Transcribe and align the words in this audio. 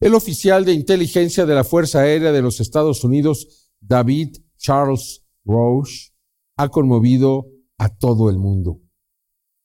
El 0.00 0.14
oficial 0.14 0.64
de 0.64 0.72
inteligencia 0.72 1.44
de 1.44 1.54
la 1.54 1.64
Fuerza 1.64 2.00
Aérea 2.00 2.30
de 2.30 2.40
los 2.40 2.60
Estados 2.60 3.02
Unidos, 3.02 3.72
David 3.80 4.36
Charles 4.56 5.24
Roche, 5.44 6.12
ha 6.56 6.68
conmovido 6.68 7.46
a 7.78 7.88
todo 7.88 8.30
el 8.30 8.38
mundo. 8.38 8.80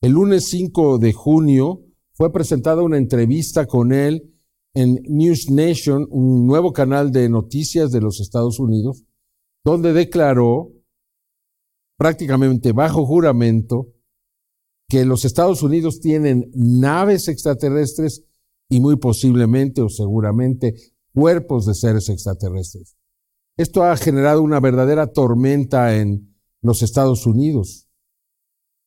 El 0.02 0.14
lunes 0.14 0.50
5 0.50 0.98
de 0.98 1.14
junio 1.14 1.86
fue 2.14 2.32
presentada 2.32 2.82
una 2.82 2.98
entrevista 2.98 3.68
con 3.68 3.94
él 3.94 4.34
en 4.74 5.00
News 5.08 5.52
Nation, 5.52 6.08
un 6.10 6.48
nuevo 6.48 6.74
canal 6.74 7.12
de 7.12 7.30
noticias 7.30 7.92
de 7.92 8.02
los 8.02 8.20
Estados 8.20 8.60
Unidos, 8.60 9.06
donde 9.64 9.94
declaró 9.94 10.72
prácticamente 11.96 12.72
bajo 12.72 13.06
juramento 13.06 13.94
que 14.90 15.06
los 15.06 15.26
Estados 15.26 15.62
Unidos 15.62 16.00
tienen 16.00 16.52
naves 16.56 17.28
extraterrestres 17.28 18.26
y 18.70 18.80
muy 18.80 18.98
posiblemente 18.98 19.82
o 19.82 19.90
seguramente 19.90 20.76
cuerpos 21.14 21.66
de 21.66 21.76
seres 21.76 22.10
extraterrestres. 22.10 22.96
Esto 23.56 23.84
ha 23.84 23.96
generado 23.98 24.42
una 24.42 24.60
verdadera 24.60 25.08
tormenta 25.08 25.96
en 25.96 26.36
los 26.62 26.82
Estados 26.82 27.28
Unidos, 27.28 27.88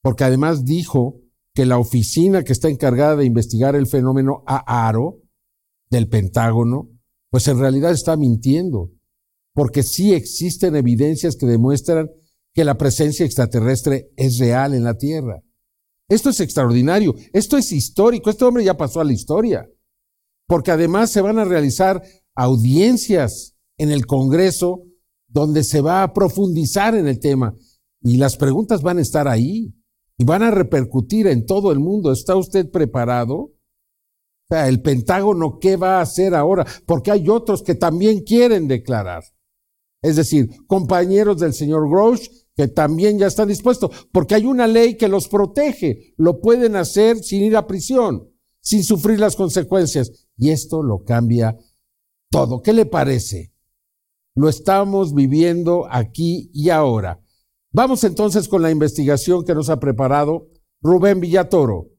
porque 0.03 0.25
además 0.25 0.65
dijo 0.65 1.21
que 1.55 1.67
la 1.67 1.79
oficina 1.79 2.43
que 2.43 2.53
está 2.53 2.69
encargada 2.69 3.17
de 3.17 3.25
investigar 3.25 3.77
el 3.77 3.87
fenómeno 3.87 4.43
AARO 4.47 5.23
del 5.89 6.09
Pentágono, 6.09 6.91
pues 7.31 7.49
en 7.49 7.59
realidad 7.59 7.93
está 7.93 8.17
mintiendo, 8.17 8.91
porque 9.55 9.83
sí 9.83 10.13
existen 10.13 10.77
evidencias 10.77 11.37
que 11.37 11.47
demuestran 11.47 12.11
que 12.53 12.65
la 12.65 12.77
presencia 12.77 13.25
extraterrestre 13.25 14.11
es 14.17 14.39
real 14.39 14.75
en 14.75 14.85
la 14.85 14.95
Tierra. 14.99 15.43
Esto 16.09 16.31
es 16.31 16.41
extraordinario, 16.41 17.15
esto 17.33 17.57
es 17.57 17.73
histórico, 17.73 18.31
este 18.31 18.45
hombre 18.45 18.65
ya 18.65 18.77
pasó 18.77 19.01
a 19.01 19.05
la 19.05 19.13
historia, 19.13 19.69
porque 20.47 20.71
además 20.71 21.11
se 21.11 21.21
van 21.21 21.39
a 21.39 21.45
realizar 21.45 22.03
audiencias 22.35 23.57
en 23.77 23.91
el 23.91 24.07
Congreso 24.07 24.85
donde 25.29 25.65
se 25.65 25.81
va 25.81 26.03
a 26.03 26.13
profundizar 26.13 26.95
en 26.95 27.09
el 27.09 27.19
tema 27.19 27.55
y 28.01 28.19
las 28.19 28.37
preguntas 28.37 28.83
van 28.83 28.99
a 28.99 29.03
estar 29.03 29.27
ahí 29.27 29.75
y 30.17 30.25
van 30.25 30.43
a 30.43 30.51
repercutir 30.51 31.27
en 31.27 31.45
todo 31.45 31.73
el 31.73 31.81
mundo. 31.81 32.13
¿Está 32.13 32.37
usted 32.37 32.71
preparado? 32.71 33.37
O 33.37 34.49
sea, 34.49 34.69
el 34.69 34.81
Pentágono, 34.81 35.59
¿qué 35.61 35.77
va 35.77 35.99
a 35.99 36.03
hacer 36.03 36.35
ahora? 36.35 36.65
Porque 36.87 37.11
hay 37.11 37.29
otros 37.29 37.63
que 37.63 37.75
también 37.75 38.21
quieren 38.21 38.69
declarar. 38.69 39.25
Es 40.03 40.15
decir, 40.15 40.51
compañeros 40.67 41.39
del 41.39 41.53
señor 41.53 41.91
Grosh 41.91 42.29
que 42.57 42.69
también 42.69 43.19
ya 43.19 43.27
están 43.27 43.49
dispuestos, 43.49 44.09
porque 44.11 44.35
hay 44.35 44.47
una 44.47 44.67
ley 44.67 44.97
que 44.97 45.09
los 45.09 45.29
protege. 45.29 46.15
Lo 46.17 46.41
pueden 46.41 46.75
hacer 46.75 47.19
sin 47.23 47.43
ir 47.43 47.57
a 47.57 47.67
prisión, 47.67 48.31
sin 48.61 48.83
sufrir 48.83 49.21
las 49.21 49.37
consecuencias. 49.37 50.27
Y 50.39 50.51
esto 50.51 50.83
lo 50.83 51.05
cambia 51.05 51.57
todo. 52.31 52.63
¿Qué 52.63 52.73
le 52.73 52.87
parece? 52.87 53.53
Lo 54.35 54.49
estamos 54.49 55.15
viviendo 55.15 55.87
aquí 55.91 56.51
y 56.55 56.71
ahora. 56.71 57.21
Vamos 57.73 58.05
entonces 58.05 58.49
con 58.49 58.63
la 58.63 58.71
investigación 58.71 59.45
que 59.45 59.55
nos 59.55 59.69
ha 59.69 59.79
preparado 59.79 60.49
Rubén 60.81 61.21
Villatoro. 61.21 61.91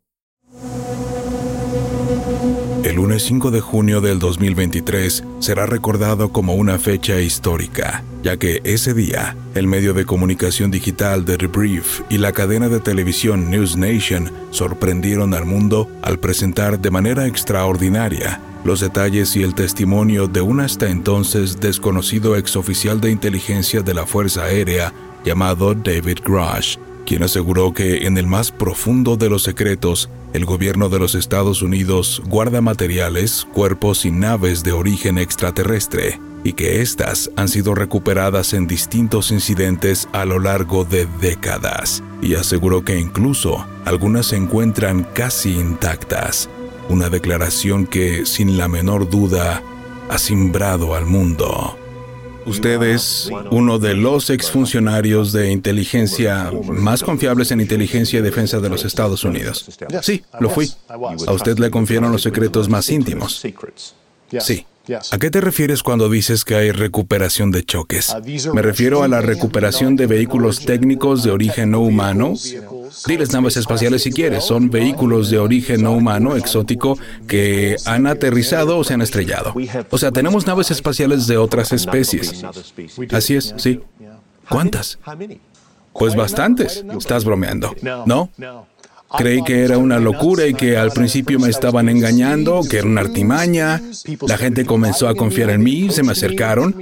Lunes 2.97 3.21
5 3.25 3.51
de 3.51 3.61
junio 3.61 4.01
del 4.01 4.17
2023 4.17 5.23
será 5.37 5.67
recordado 5.67 6.29
como 6.29 6.55
una 6.55 6.79
fecha 6.79 7.21
histórica, 7.21 8.03
ya 8.23 8.37
que 8.37 8.59
ese 8.63 8.95
día, 8.95 9.37
el 9.53 9.67
medio 9.67 9.93
de 9.93 10.03
comunicación 10.03 10.71
digital 10.71 11.23
The 11.23 11.37
Rebrief 11.37 12.01
y 12.09 12.17
la 12.17 12.31
cadena 12.31 12.69
de 12.69 12.79
televisión 12.79 13.51
News 13.51 13.77
Nation 13.77 14.31
sorprendieron 14.49 15.35
al 15.35 15.45
mundo 15.45 15.87
al 16.01 16.17
presentar 16.17 16.79
de 16.79 16.89
manera 16.89 17.27
extraordinaria 17.27 18.41
los 18.65 18.79
detalles 18.79 19.35
y 19.35 19.43
el 19.43 19.53
testimonio 19.53 20.27
de 20.27 20.41
un 20.41 20.59
hasta 20.59 20.89
entonces 20.89 21.59
desconocido 21.59 22.35
exoficial 22.35 22.99
de 22.99 23.11
inteligencia 23.11 23.83
de 23.83 23.93
la 23.93 24.07
Fuerza 24.07 24.45
Aérea 24.45 24.91
llamado 25.23 25.75
David 25.75 26.17
Grush, 26.25 26.77
quien 27.07 27.23
aseguró 27.23 27.73
que 27.73 28.05
en 28.05 28.17
el 28.17 28.27
más 28.27 28.51
profundo 28.51 29.15
de 29.15 29.29
los 29.29 29.43
secretos, 29.43 30.09
el 30.33 30.43
gobierno 30.43 30.89
de 30.89 30.99
los 30.99 31.15
Estados 31.15 31.61
Unidos 31.61 32.21
guarda 32.25 32.59
materiales, 32.59 33.47
cuerpos 33.53 34.03
y 34.03 34.11
naves 34.11 34.61
de 34.61 34.73
origen 34.73 35.17
extraterrestre, 35.17 36.19
y 36.43 36.51
que 36.51 36.81
éstas 36.81 37.31
han 37.37 37.47
sido 37.47 37.75
recuperadas 37.75 38.53
en 38.53 38.67
distintos 38.67 39.31
incidentes 39.31 40.09
a 40.11 40.25
lo 40.25 40.37
largo 40.39 40.83
de 40.83 41.07
décadas, 41.21 42.03
y 42.21 42.35
aseguró 42.35 42.83
que 42.83 42.99
incluso 42.99 43.65
algunas 43.85 44.27
se 44.27 44.35
encuentran 44.35 45.07
casi 45.13 45.53
intactas, 45.57 46.49
una 46.89 47.09
declaración 47.09 47.87
que, 47.87 48.25
sin 48.25 48.57
la 48.57 48.67
menor 48.67 49.09
duda, 49.09 49.63
ha 50.09 50.17
simbrado 50.17 50.93
al 50.93 51.05
mundo. 51.05 51.77
Usted 52.47 52.81
es 52.83 53.29
uno 53.51 53.77
de 53.77 53.93
los 53.93 54.29
exfuncionarios 54.29 55.31
de 55.31 55.51
inteligencia 55.51 56.51
más 56.63 57.03
confiables 57.03 57.51
en 57.51 57.61
inteligencia 57.61 58.19
y 58.19 58.21
defensa 58.21 58.59
de 58.59 58.69
los 58.69 58.85
Estados 58.85 59.23
Unidos. 59.23 59.65
Sí, 60.01 60.23
lo 60.39 60.49
fui. 60.49 60.71
A 60.87 61.31
usted 61.31 61.57
le 61.59 61.69
confiaron 61.69 62.11
los 62.11 62.23
secretos 62.23 62.69
más 62.69 62.89
íntimos. 62.89 63.43
Sí. 64.39 64.65
¿A 65.11 65.17
qué 65.17 65.29
te 65.29 65.41
refieres 65.41 65.83
cuando 65.83 66.09
dices 66.09 66.45
que 66.45 66.55
hay 66.55 66.71
recuperación 66.71 67.51
de 67.51 67.63
choques? 67.63 68.15
Me 68.53 68.61
refiero 68.61 69.03
a 69.03 69.07
la 69.07 69.19
recuperación 69.21 69.97
de 69.97 70.07
vehículos 70.07 70.61
técnicos 70.61 71.23
de 71.23 71.31
origen 71.31 71.71
no 71.71 71.81
humano. 71.81 72.35
Diles 73.07 73.31
naves 73.31 73.57
espaciales 73.57 74.03
si 74.03 74.11
quieres. 74.11 74.43
Son 74.43 74.69
vehículos 74.69 75.29
de 75.29 75.39
origen 75.39 75.83
no 75.83 75.93
humano, 75.93 76.35
exótico, 76.35 76.97
que 77.27 77.75
han 77.85 78.07
aterrizado 78.07 78.77
o 78.77 78.83
se 78.83 78.93
han 78.93 79.01
estrellado. 79.01 79.53
O 79.89 79.97
sea, 79.97 80.11
tenemos 80.11 80.47
naves 80.47 80.71
espaciales 80.71 81.27
de 81.27 81.37
otras 81.37 81.71
especies. 81.71 82.43
Así 83.11 83.35
es, 83.35 83.53
sí. 83.57 83.81
¿Cuántas? 84.49 84.99
Pues 85.93 86.15
bastantes. 86.15 86.83
Estás 86.97 87.25
bromeando. 87.25 87.75
¿No? 88.05 88.29
Creí 89.17 89.41
que 89.43 89.63
era 89.63 89.77
una 89.77 89.99
locura 89.99 90.45
y 90.47 90.53
que 90.53 90.77
al 90.77 90.91
principio 90.91 91.39
me 91.39 91.49
estaban 91.49 91.87
engañando, 91.87 92.61
que 92.69 92.79
era 92.79 92.87
una 92.87 93.01
artimaña. 93.01 93.81
La 94.27 94.37
gente 94.37 94.65
comenzó 94.65 95.07
a 95.07 95.15
confiar 95.15 95.49
en 95.49 95.63
mí, 95.63 95.89
se 95.91 96.03
me 96.03 96.11
acercaron. 96.11 96.75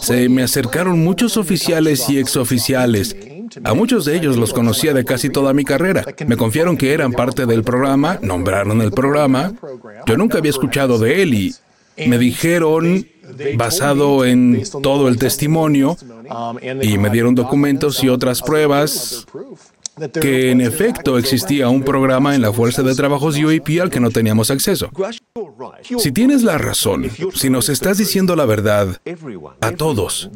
Se 0.00 0.28
me 0.28 0.42
acercaron 0.42 0.98
muchos 1.04 1.36
oficiales 1.36 2.08
y 2.10 2.18
exoficiales. 2.18 3.16
A 3.64 3.74
muchos 3.74 4.04
de 4.04 4.16
ellos 4.16 4.36
los 4.36 4.52
conocía 4.52 4.92
de 4.94 5.04
casi 5.04 5.30
toda 5.30 5.52
mi 5.52 5.64
carrera. 5.64 6.04
Me 6.26 6.36
confiaron 6.36 6.76
que 6.76 6.92
eran 6.92 7.12
parte 7.12 7.46
del 7.46 7.62
programa, 7.62 8.18
nombraron 8.22 8.80
el 8.80 8.92
programa. 8.92 9.52
Yo 10.06 10.16
nunca 10.16 10.38
había 10.38 10.50
escuchado 10.50 10.98
de 10.98 11.22
él 11.22 11.34
y 11.34 11.54
me 12.06 12.18
dijeron, 12.18 13.06
basado 13.56 14.24
en 14.24 14.62
todo 14.82 15.08
el 15.08 15.18
testimonio, 15.18 15.96
y 16.82 16.98
me 16.98 17.10
dieron 17.10 17.34
documentos 17.34 18.02
y 18.02 18.08
otras 18.08 18.42
pruebas 18.42 19.26
que 20.20 20.50
en 20.50 20.60
efecto 20.60 21.18
existía 21.18 21.68
un 21.68 21.82
programa 21.82 22.34
en 22.34 22.42
la 22.42 22.52
Fuerza 22.52 22.82
de 22.82 22.94
Trabajos 22.94 23.36
UAP 23.38 23.80
al 23.80 23.90
que 23.90 24.00
no 24.00 24.10
teníamos 24.10 24.50
acceso. 24.50 24.90
Si 25.98 26.12
tienes 26.12 26.42
la 26.42 26.58
razón, 26.58 27.10
si 27.34 27.50
nos 27.50 27.68
estás 27.68 27.98
diciendo 27.98 28.36
la 28.36 28.44
verdad, 28.44 29.00
a 29.60 29.72
todos, 29.72 30.30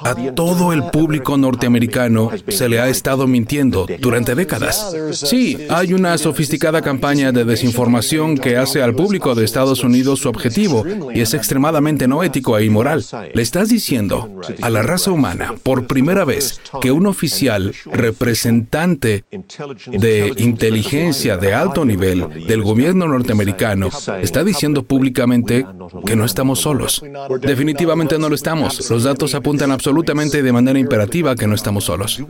a 0.00 0.14
todo 0.34 0.72
el 0.72 0.84
público 0.90 1.36
norteamericano 1.36 2.30
se 2.48 2.68
le 2.68 2.80
ha 2.80 2.88
estado 2.88 3.26
mintiendo 3.26 3.86
durante 4.00 4.34
décadas. 4.34 4.94
Sí, 5.12 5.58
hay 5.68 5.92
una 5.92 6.16
sofisticada 6.18 6.82
campaña 6.82 7.32
de 7.32 7.44
desinformación 7.44 8.38
que 8.38 8.56
hace 8.56 8.82
al 8.82 8.94
público 8.94 9.34
de 9.34 9.44
Estados 9.44 9.84
Unidos 9.84 10.20
su 10.20 10.28
objetivo 10.28 10.84
y 11.14 11.20
es 11.20 11.34
extremadamente 11.34 12.08
no 12.08 12.22
ético 12.22 12.56
e 12.58 12.64
inmoral. 12.64 13.04
Le 13.34 13.42
estás 13.42 13.68
diciendo 13.68 14.40
a 14.62 14.70
la 14.70 14.82
raza 14.82 15.10
humana 15.10 15.54
por 15.62 15.86
primera 15.86 16.24
vez 16.24 16.60
que 16.80 16.92
un 16.92 17.06
oficial 17.06 17.74
representante 17.86 19.09
de 19.10 20.32
inteligencia 20.38 21.36
de 21.36 21.54
alto 21.54 21.84
nivel 21.84 22.46
del 22.46 22.62
gobierno 22.62 23.06
norteamericano 23.08 23.88
está 24.20 24.44
diciendo 24.44 24.82
públicamente 24.82 25.66
que 26.04 26.16
no 26.16 26.24
estamos 26.24 26.60
solos. 26.60 27.02
Definitivamente 27.40 28.18
no 28.18 28.28
lo 28.28 28.34
estamos. 28.34 28.90
Los 28.90 29.04
datos 29.04 29.34
apuntan 29.34 29.70
absolutamente 29.70 30.42
de 30.42 30.52
manera 30.52 30.78
imperativa 30.78 31.34
que 31.34 31.46
no 31.46 31.54
estamos 31.54 31.84
solos. 31.84 32.22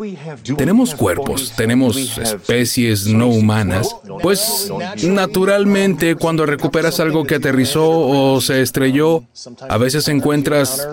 Tenemos 0.57 0.95
cuerpos, 0.95 1.53
tenemos 1.57 2.19
especies 2.19 3.07
no 3.07 3.29
humanas. 3.29 3.95
Pues 4.23 4.71
naturalmente 5.03 6.17
cuando 6.17 6.47
recuperas 6.47 7.01
algo 7.01 7.25
que 7.25 7.37
aterrizó 7.37 7.89
o 7.91 8.41
se 8.41 8.63
estrelló, 8.63 9.25
a 9.69 9.79
veces 9.79 10.09
encuentras 10.09 10.89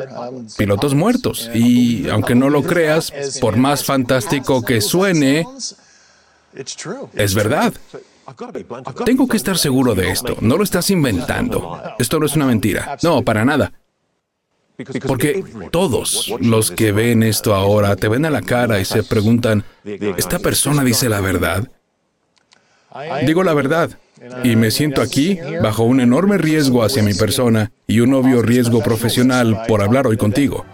pilotos 0.58 0.94
muertos. 0.94 1.50
Y 1.54 2.10
aunque 2.10 2.36
no 2.36 2.50
lo 2.50 2.64
creas, 2.64 3.12
por 3.40 3.58
más 3.58 3.84
fantástico 3.84 4.64
que 4.64 4.82
suene, 4.82 5.46
es 7.14 7.36
verdad. 7.36 7.74
Tengo 9.06 9.28
que 9.28 9.38
estar 9.38 9.58
seguro 9.58 9.96
de 9.96 10.10
esto. 10.10 10.38
No 10.42 10.58
lo 10.58 10.64
estás 10.64 10.90
inventando. 10.90 11.82
Esto 11.98 12.20
no 12.20 12.26
es 12.26 12.36
una 12.36 12.46
mentira. 12.46 12.98
No, 13.02 13.24
para 13.24 13.46
nada. 13.46 13.72
Porque 15.08 15.44
todos 15.72 16.34
los 16.40 16.70
que 16.70 16.92
ven 16.92 17.24
esto 17.24 17.56
ahora 17.56 17.96
te 17.96 18.08
ven 18.08 18.26
a 18.26 18.30
la 18.30 18.42
cara 18.42 18.80
y 18.80 18.86
se 18.86 19.02
preguntan, 19.04 19.64
¿esta 19.84 20.40
persona 20.40 20.84
dice 20.84 21.10
la 21.10 21.22
verdad? 21.22 21.68
Digo 23.26 23.44
la 23.44 23.54
verdad. 23.54 23.98
Y 24.44 24.56
me 24.56 24.72
siento 24.72 25.02
aquí 25.02 25.40
bajo 25.62 25.84
un 25.84 26.00
enorme 26.00 26.38
riesgo 26.38 26.84
hacia 26.84 27.04
mi 27.04 27.14
persona 27.14 27.72
y 27.86 28.00
un 28.00 28.14
obvio 28.14 28.42
riesgo 28.42 28.82
profesional 28.82 29.64
por 29.68 29.82
hablar 29.82 30.08
hoy 30.08 30.18
contigo. 30.18 30.66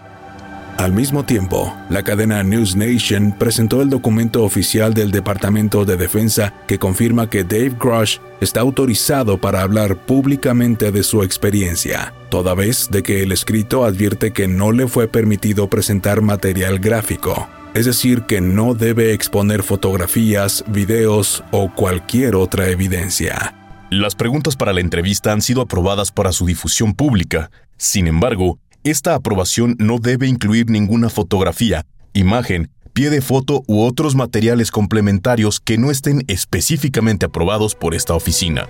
Al 0.76 0.92
mismo 0.92 1.24
tiempo, 1.24 1.72
la 1.88 2.02
cadena 2.02 2.42
News 2.42 2.74
Nation 2.74 3.32
presentó 3.38 3.80
el 3.80 3.90
documento 3.90 4.42
oficial 4.42 4.92
del 4.92 5.12
Departamento 5.12 5.84
de 5.84 5.96
Defensa 5.96 6.52
que 6.66 6.80
confirma 6.80 7.30
que 7.30 7.44
Dave 7.44 7.76
Grush 7.78 8.18
está 8.40 8.60
autorizado 8.60 9.38
para 9.38 9.62
hablar 9.62 9.96
públicamente 9.96 10.90
de 10.90 11.04
su 11.04 11.22
experiencia, 11.22 12.12
toda 12.28 12.54
vez 12.54 12.90
de 12.90 13.04
que 13.04 13.22
el 13.22 13.30
escrito 13.30 13.84
advierte 13.84 14.32
que 14.32 14.48
no 14.48 14.72
le 14.72 14.88
fue 14.88 15.06
permitido 15.06 15.70
presentar 15.70 16.22
material 16.22 16.80
gráfico, 16.80 17.48
es 17.72 17.86
decir, 17.86 18.22
que 18.22 18.40
no 18.40 18.74
debe 18.74 19.12
exponer 19.12 19.62
fotografías, 19.62 20.64
videos 20.66 21.44
o 21.52 21.72
cualquier 21.72 22.34
otra 22.34 22.68
evidencia. 22.68 23.54
Las 23.90 24.16
preguntas 24.16 24.56
para 24.56 24.72
la 24.72 24.80
entrevista 24.80 25.32
han 25.32 25.40
sido 25.40 25.62
aprobadas 25.62 26.10
para 26.10 26.32
su 26.32 26.46
difusión 26.46 26.94
pública. 26.94 27.50
Sin 27.76 28.06
embargo, 28.08 28.58
esta 28.84 29.14
aprobación 29.14 29.76
no 29.78 29.98
debe 29.98 30.28
incluir 30.28 30.68
ninguna 30.68 31.08
fotografía, 31.08 31.86
imagen, 32.12 32.70
pie 32.92 33.08
de 33.08 33.22
foto 33.22 33.62
u 33.66 33.82
otros 33.82 34.14
materiales 34.14 34.70
complementarios 34.70 35.58
que 35.58 35.78
no 35.78 35.90
estén 35.90 36.22
específicamente 36.28 37.26
aprobados 37.26 37.74
por 37.74 37.94
esta 37.94 38.14
oficina. 38.14 38.68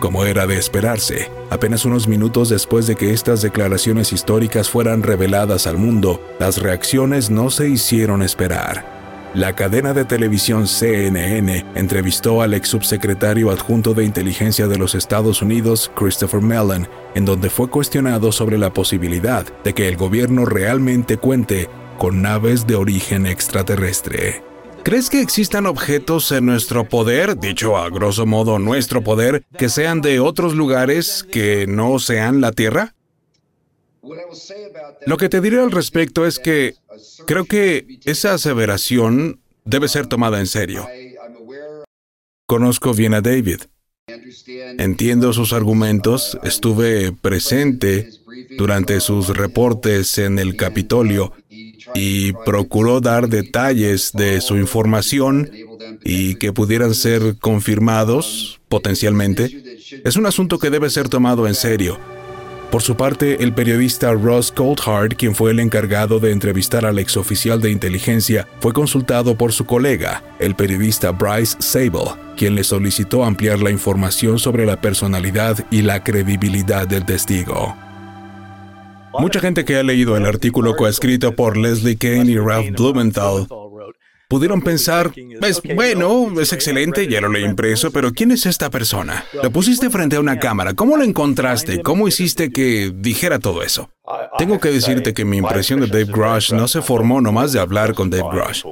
Como 0.00 0.24
era 0.24 0.46
de 0.46 0.58
esperarse, 0.58 1.30
apenas 1.50 1.84
unos 1.84 2.08
minutos 2.08 2.48
después 2.48 2.86
de 2.86 2.96
que 2.96 3.12
estas 3.12 3.42
declaraciones 3.42 4.12
históricas 4.12 4.68
fueran 4.68 5.02
reveladas 5.02 5.66
al 5.66 5.76
mundo, 5.76 6.20
las 6.40 6.60
reacciones 6.60 7.30
no 7.30 7.50
se 7.50 7.68
hicieron 7.68 8.22
esperar. 8.22 9.01
La 9.34 9.54
cadena 9.54 9.94
de 9.94 10.04
televisión 10.04 10.66
CNN 10.66 11.64
entrevistó 11.74 12.42
al 12.42 12.52
ex 12.52 12.68
subsecretario 12.68 13.50
adjunto 13.50 13.94
de 13.94 14.04
inteligencia 14.04 14.68
de 14.68 14.76
los 14.76 14.94
Estados 14.94 15.40
Unidos, 15.40 15.90
Christopher 15.94 16.42
Mellon, 16.42 16.86
en 17.14 17.24
donde 17.24 17.48
fue 17.48 17.70
cuestionado 17.70 18.30
sobre 18.30 18.58
la 18.58 18.74
posibilidad 18.74 19.46
de 19.64 19.72
que 19.72 19.88
el 19.88 19.96
gobierno 19.96 20.44
realmente 20.44 21.16
cuente 21.16 21.70
con 21.96 22.20
naves 22.20 22.66
de 22.66 22.74
origen 22.74 23.26
extraterrestre. 23.26 24.42
¿Crees 24.82 25.08
que 25.08 25.22
existan 25.22 25.64
objetos 25.64 26.30
en 26.30 26.44
nuestro 26.44 26.84
poder, 26.84 27.38
dicho 27.38 27.78
a 27.78 27.88
grosso 27.88 28.26
modo 28.26 28.58
nuestro 28.58 29.02
poder, 29.02 29.44
que 29.56 29.70
sean 29.70 30.02
de 30.02 30.20
otros 30.20 30.54
lugares 30.54 31.24
que 31.30 31.66
no 31.66 31.98
sean 32.00 32.42
la 32.42 32.52
Tierra? 32.52 32.92
Lo 35.06 35.16
que 35.16 35.28
te 35.28 35.40
diré 35.40 35.60
al 35.60 35.70
respecto 35.70 36.26
es 36.26 36.38
que 36.38 36.74
creo 37.26 37.44
que 37.44 38.00
esa 38.04 38.34
aseveración 38.34 39.40
debe 39.64 39.88
ser 39.88 40.06
tomada 40.06 40.40
en 40.40 40.46
serio. 40.46 40.88
Conozco 42.46 42.94
bien 42.94 43.14
a 43.14 43.20
David. 43.20 43.62
Entiendo 44.78 45.32
sus 45.32 45.52
argumentos, 45.52 46.36
estuve 46.42 47.12
presente 47.12 48.10
durante 48.58 49.00
sus 49.00 49.28
reportes 49.28 50.18
en 50.18 50.38
el 50.40 50.56
Capitolio 50.56 51.32
y 51.94 52.32
procuró 52.44 53.00
dar 53.00 53.28
detalles 53.28 54.12
de 54.12 54.40
su 54.40 54.56
información 54.56 55.50
y 56.04 56.34
que 56.36 56.52
pudieran 56.52 56.94
ser 56.94 57.36
confirmados 57.38 58.60
potencialmente. 58.68 59.62
Es 60.04 60.16
un 60.16 60.26
asunto 60.26 60.58
que 60.58 60.70
debe 60.70 60.90
ser 60.90 61.08
tomado 61.08 61.46
en 61.46 61.54
serio. 61.54 61.98
Por 62.72 62.80
su 62.80 62.96
parte, 62.96 63.44
el 63.44 63.52
periodista 63.52 64.14
Ross 64.14 64.50
Coulthard, 64.50 65.14
quien 65.16 65.34
fue 65.34 65.50
el 65.50 65.60
encargado 65.60 66.20
de 66.20 66.32
entrevistar 66.32 66.86
al 66.86 66.98
exoficial 66.98 67.60
de 67.60 67.70
inteligencia, 67.70 68.48
fue 68.60 68.72
consultado 68.72 69.36
por 69.36 69.52
su 69.52 69.66
colega, 69.66 70.24
el 70.38 70.54
periodista 70.54 71.10
Bryce 71.10 71.54
Sable, 71.58 72.12
quien 72.34 72.54
le 72.54 72.64
solicitó 72.64 73.24
ampliar 73.24 73.58
la 73.58 73.70
información 73.70 74.38
sobre 74.38 74.64
la 74.64 74.80
personalidad 74.80 75.66
y 75.70 75.82
la 75.82 76.02
credibilidad 76.02 76.88
del 76.88 77.04
testigo. 77.04 77.76
Mucha 79.18 79.40
gente 79.40 79.66
que 79.66 79.76
ha 79.76 79.82
leído 79.82 80.16
el 80.16 80.24
artículo 80.24 80.74
coescrito 80.74 81.36
por 81.36 81.58
Leslie 81.58 81.98
Kane 81.98 82.30
y 82.30 82.38
Ralph 82.38 82.70
Blumenthal 82.70 83.46
pudieron 84.32 84.62
pensar, 84.62 85.12
pues 85.40 85.60
bueno, 85.76 86.40
es 86.40 86.54
excelente, 86.54 87.06
ya 87.06 87.20
lo 87.20 87.28
leí 87.28 87.44
impreso, 87.44 87.90
pero 87.90 88.12
¿quién 88.12 88.30
es 88.30 88.46
esta 88.46 88.70
persona? 88.70 89.26
Lo 89.42 89.50
pusiste 89.50 89.90
frente 89.90 90.16
a 90.16 90.20
una 90.20 90.38
cámara, 90.38 90.72
¿cómo 90.72 90.96
lo 90.96 91.04
encontraste? 91.04 91.82
¿Cómo 91.82 92.08
hiciste 92.08 92.50
que 92.50 92.90
dijera 92.94 93.38
todo 93.38 93.62
eso? 93.62 93.90
Tengo 94.38 94.58
que 94.58 94.70
decirte 94.70 95.12
que 95.12 95.26
mi 95.26 95.36
impresión 95.36 95.80
de 95.80 95.86
Dave 95.86 96.06
Grush 96.06 96.54
no 96.54 96.66
se 96.66 96.80
formó 96.80 97.20
nomás 97.20 97.52
de 97.52 97.60
hablar 97.60 97.92
con 97.92 98.08
Dave 98.08 98.24
Grush. 98.32 98.64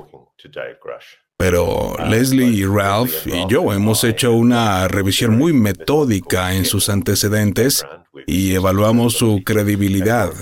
Pero 1.36 1.94
Leslie 2.08 2.48
y 2.48 2.64
Ralph 2.64 3.26
y 3.26 3.46
yo 3.50 3.70
hemos 3.74 4.02
hecho 4.04 4.32
una 4.32 4.88
revisión 4.88 5.36
muy 5.36 5.52
metódica 5.52 6.54
en 6.54 6.64
sus 6.64 6.88
antecedentes 6.88 7.84
y 8.26 8.54
evaluamos 8.54 9.14
su 9.14 9.42
credibilidad. 9.44 10.32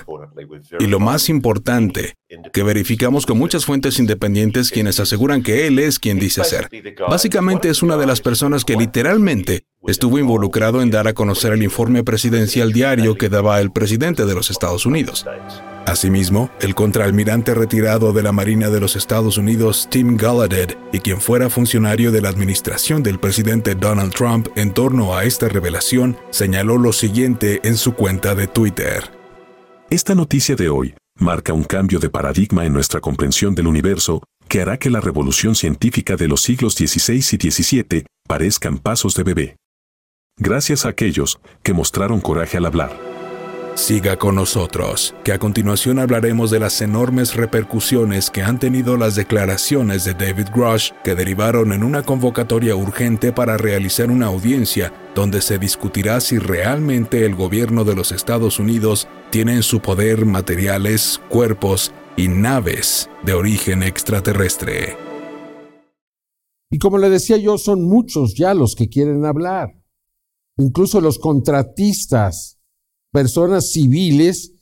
Y 0.78 0.86
lo 0.86 1.00
más 1.00 1.28
importante, 1.28 2.14
que 2.58 2.64
verificamos 2.64 3.24
con 3.24 3.38
muchas 3.38 3.64
fuentes 3.64 4.00
independientes 4.00 4.72
quienes 4.72 4.98
aseguran 4.98 5.44
que 5.44 5.68
él 5.68 5.78
es 5.78 6.00
quien 6.00 6.18
dice 6.18 6.42
ser. 6.42 6.68
Básicamente 7.08 7.68
es 7.68 7.84
una 7.84 7.96
de 7.96 8.04
las 8.04 8.20
personas 8.20 8.64
que 8.64 8.74
literalmente 8.74 9.62
estuvo 9.86 10.18
involucrado 10.18 10.82
en 10.82 10.90
dar 10.90 11.06
a 11.06 11.12
conocer 11.12 11.52
el 11.52 11.62
informe 11.62 12.02
presidencial 12.02 12.72
diario 12.72 13.14
que 13.14 13.28
daba 13.28 13.60
el 13.60 13.70
presidente 13.70 14.26
de 14.26 14.34
los 14.34 14.50
Estados 14.50 14.86
Unidos. 14.86 15.24
Asimismo, 15.86 16.50
el 16.60 16.74
contraalmirante 16.74 17.54
retirado 17.54 18.12
de 18.12 18.24
la 18.24 18.32
Marina 18.32 18.70
de 18.70 18.80
los 18.80 18.96
Estados 18.96 19.38
Unidos, 19.38 19.86
Tim 19.88 20.16
Gallaudet, 20.16 20.76
y 20.92 20.98
quien 20.98 21.20
fuera 21.20 21.50
funcionario 21.50 22.10
de 22.10 22.22
la 22.22 22.28
administración 22.28 23.04
del 23.04 23.20
presidente 23.20 23.76
Donald 23.76 24.12
Trump 24.12 24.48
en 24.56 24.74
torno 24.74 25.16
a 25.16 25.22
esta 25.22 25.48
revelación, 25.48 26.16
señaló 26.30 26.76
lo 26.76 26.92
siguiente 26.92 27.60
en 27.62 27.76
su 27.76 27.92
cuenta 27.94 28.34
de 28.34 28.48
Twitter. 28.48 29.12
Esta 29.90 30.16
noticia 30.16 30.56
de 30.56 30.68
hoy 30.68 30.94
marca 31.18 31.52
un 31.52 31.64
cambio 31.64 31.98
de 31.98 32.10
paradigma 32.10 32.64
en 32.64 32.72
nuestra 32.72 33.00
comprensión 33.00 33.54
del 33.54 33.66
universo 33.66 34.22
que 34.48 34.62
hará 34.62 34.78
que 34.78 34.90
la 34.90 35.00
revolución 35.00 35.54
científica 35.54 36.16
de 36.16 36.28
los 36.28 36.40
siglos 36.40 36.74
XVI 36.74 37.16
y 37.16 37.50
XVII 37.50 38.06
parezcan 38.26 38.78
pasos 38.78 39.14
de 39.14 39.22
bebé. 39.24 39.56
Gracias 40.38 40.86
a 40.86 40.90
aquellos 40.90 41.40
que 41.62 41.72
mostraron 41.72 42.20
coraje 42.20 42.56
al 42.56 42.66
hablar. 42.66 43.07
Siga 43.78 44.16
con 44.16 44.34
nosotros, 44.34 45.14
que 45.22 45.30
a 45.30 45.38
continuación 45.38 46.00
hablaremos 46.00 46.50
de 46.50 46.58
las 46.58 46.82
enormes 46.82 47.36
repercusiones 47.36 48.28
que 48.28 48.42
han 48.42 48.58
tenido 48.58 48.96
las 48.96 49.14
declaraciones 49.14 50.04
de 50.04 50.14
David 50.14 50.48
Grush 50.52 50.90
que 51.04 51.14
derivaron 51.14 51.72
en 51.72 51.84
una 51.84 52.02
convocatoria 52.02 52.74
urgente 52.74 53.32
para 53.32 53.56
realizar 53.56 54.10
una 54.10 54.26
audiencia 54.26 54.92
donde 55.14 55.40
se 55.40 55.60
discutirá 55.60 56.20
si 56.20 56.38
realmente 56.38 57.24
el 57.24 57.36
gobierno 57.36 57.84
de 57.84 57.94
los 57.94 58.10
Estados 58.10 58.58
Unidos 58.58 59.06
tiene 59.30 59.52
en 59.54 59.62
su 59.62 59.78
poder 59.78 60.26
materiales, 60.26 61.20
cuerpos 61.28 61.92
y 62.16 62.26
naves 62.26 63.08
de 63.22 63.34
origen 63.34 63.84
extraterrestre. 63.84 64.96
Y 66.68 66.78
como 66.78 66.98
le 66.98 67.10
decía 67.10 67.36
yo, 67.36 67.56
son 67.58 67.84
muchos 67.84 68.34
ya 68.34 68.54
los 68.54 68.74
que 68.74 68.88
quieren 68.88 69.24
hablar. 69.24 69.68
Incluso 70.56 71.00
los 71.00 71.20
contratistas 71.20 72.57
personas 73.12 73.70
civiles 73.70 74.52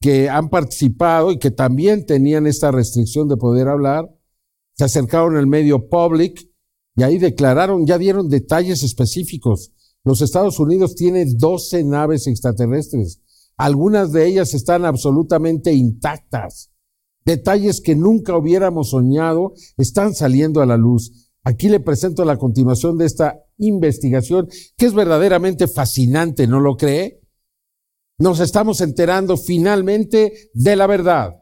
que 0.00 0.28
han 0.28 0.48
participado 0.48 1.32
y 1.32 1.38
que 1.38 1.50
también 1.50 2.06
tenían 2.06 2.46
esta 2.46 2.70
restricción 2.70 3.28
de 3.28 3.36
poder 3.36 3.68
hablar, 3.68 4.08
se 4.74 4.84
acercaron 4.84 5.36
al 5.36 5.46
medio 5.46 5.88
public 5.88 6.50
y 6.96 7.02
ahí 7.02 7.18
declararon, 7.18 7.86
ya 7.86 7.98
dieron 7.98 8.28
detalles 8.28 8.82
específicos. 8.82 9.72
Los 10.04 10.22
Estados 10.22 10.58
Unidos 10.58 10.94
tienen 10.94 11.36
12 11.36 11.84
naves 11.84 12.26
extraterrestres. 12.26 13.20
Algunas 13.56 14.12
de 14.12 14.26
ellas 14.26 14.54
están 14.54 14.84
absolutamente 14.84 15.72
intactas. 15.72 16.70
Detalles 17.24 17.80
que 17.80 17.96
nunca 17.96 18.36
hubiéramos 18.36 18.90
soñado 18.90 19.54
están 19.76 20.14
saliendo 20.14 20.60
a 20.60 20.66
la 20.66 20.76
luz. 20.76 21.30
Aquí 21.42 21.68
le 21.68 21.80
presento 21.80 22.24
la 22.24 22.38
continuación 22.38 22.98
de 22.98 23.06
esta 23.06 23.40
investigación, 23.58 24.48
que 24.76 24.86
es 24.86 24.94
verdaderamente 24.94 25.66
fascinante, 25.66 26.46
¿no 26.46 26.60
lo 26.60 26.76
cree? 26.76 27.20
Nos 28.18 28.40
estamos 28.40 28.80
enterando 28.80 29.36
finalmente 29.36 30.50
de 30.54 30.76
la 30.76 30.86
verdad. 30.86 31.34